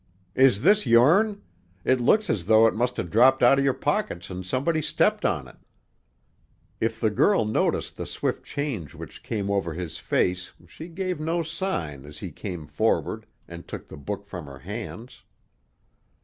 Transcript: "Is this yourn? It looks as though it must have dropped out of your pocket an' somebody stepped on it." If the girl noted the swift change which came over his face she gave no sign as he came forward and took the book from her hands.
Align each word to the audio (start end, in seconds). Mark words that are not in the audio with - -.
"Is 0.33 0.63
this 0.63 0.87
yourn? 0.87 1.43
It 1.85 1.99
looks 1.99 2.27
as 2.27 2.45
though 2.45 2.65
it 2.65 2.73
must 2.73 2.97
have 2.97 3.11
dropped 3.11 3.43
out 3.43 3.59
of 3.59 3.63
your 3.63 3.75
pocket 3.75 4.31
an' 4.31 4.41
somebody 4.43 4.81
stepped 4.81 5.25
on 5.25 5.47
it." 5.47 5.57
If 6.79 6.99
the 6.99 7.11
girl 7.11 7.45
noted 7.45 7.83
the 7.95 8.07
swift 8.07 8.43
change 8.43 8.95
which 8.95 9.21
came 9.21 9.51
over 9.51 9.73
his 9.75 9.99
face 9.99 10.53
she 10.67 10.87
gave 10.87 11.19
no 11.19 11.43
sign 11.43 12.03
as 12.03 12.17
he 12.17 12.31
came 12.31 12.65
forward 12.65 13.27
and 13.47 13.67
took 13.67 13.85
the 13.85 13.95
book 13.95 14.25
from 14.25 14.47
her 14.47 14.57
hands. 14.57 15.21